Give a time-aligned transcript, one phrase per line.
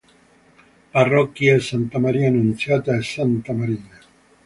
[0.93, 3.99] Parrocchie: Santa Maria Annunziata e Santa Marina.